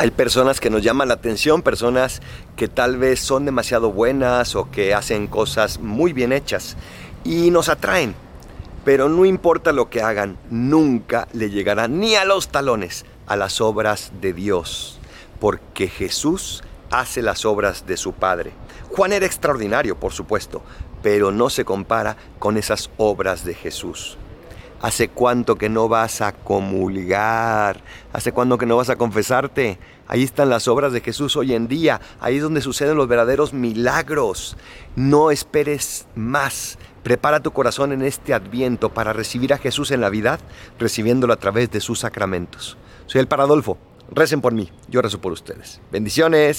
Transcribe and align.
Hay 0.00 0.12
personas 0.12 0.60
que 0.60 0.70
nos 0.70 0.84
llaman 0.84 1.08
la 1.08 1.14
atención, 1.14 1.62
personas 1.62 2.22
que 2.54 2.68
tal 2.68 2.98
vez 2.98 3.18
son 3.18 3.44
demasiado 3.44 3.90
buenas 3.90 4.54
o 4.54 4.70
que 4.70 4.94
hacen 4.94 5.26
cosas 5.26 5.80
muy 5.80 6.12
bien 6.12 6.32
hechas 6.32 6.76
y 7.24 7.50
nos 7.50 7.68
atraen. 7.68 8.14
Pero 8.84 9.08
no 9.08 9.24
importa 9.24 9.72
lo 9.72 9.90
que 9.90 10.00
hagan, 10.00 10.38
nunca 10.50 11.26
le 11.32 11.50
llegará 11.50 11.88
ni 11.88 12.14
a 12.14 12.24
los 12.24 12.46
talones 12.46 13.06
a 13.26 13.34
las 13.34 13.60
obras 13.60 14.12
de 14.20 14.32
Dios, 14.32 15.00
porque 15.40 15.88
Jesús 15.88 16.62
hace 16.90 17.20
las 17.20 17.44
obras 17.44 17.84
de 17.84 17.96
su 17.96 18.12
Padre. 18.12 18.52
Juan 18.90 19.12
era 19.12 19.26
extraordinario, 19.26 19.98
por 19.98 20.12
supuesto, 20.12 20.62
pero 21.02 21.32
no 21.32 21.50
se 21.50 21.64
compara 21.64 22.16
con 22.38 22.56
esas 22.56 22.88
obras 22.98 23.44
de 23.44 23.54
Jesús. 23.54 24.16
¿Hace 24.80 25.08
cuánto 25.08 25.56
que 25.56 25.68
no 25.68 25.88
vas 25.88 26.20
a 26.20 26.30
comulgar? 26.30 27.82
¿Hace 28.12 28.30
cuánto 28.30 28.58
que 28.58 28.66
no 28.66 28.76
vas 28.76 28.90
a 28.90 28.96
confesarte? 28.96 29.76
Ahí 30.06 30.22
están 30.22 30.50
las 30.50 30.68
obras 30.68 30.92
de 30.92 31.00
Jesús 31.00 31.36
hoy 31.36 31.52
en 31.52 31.66
día. 31.66 32.00
Ahí 32.20 32.36
es 32.36 32.42
donde 32.42 32.60
suceden 32.60 32.96
los 32.96 33.08
verdaderos 33.08 33.52
milagros. 33.52 34.56
No 34.94 35.32
esperes 35.32 36.06
más. 36.14 36.78
Prepara 37.02 37.40
tu 37.40 37.50
corazón 37.50 37.90
en 37.92 38.02
este 38.02 38.32
adviento 38.34 38.90
para 38.90 39.12
recibir 39.12 39.52
a 39.52 39.58
Jesús 39.58 39.90
en 39.90 40.00
la 40.00 40.10
vida, 40.10 40.38
recibiéndolo 40.78 41.32
a 41.32 41.38
través 41.38 41.72
de 41.72 41.80
sus 41.80 41.98
sacramentos. 41.98 42.76
Soy 43.06 43.20
el 43.20 43.26
Paradolfo. 43.26 43.78
Recen 44.12 44.40
por 44.40 44.52
mí. 44.52 44.70
Yo 44.88 45.02
rezo 45.02 45.20
por 45.20 45.32
ustedes. 45.32 45.80
Bendiciones. 45.90 46.56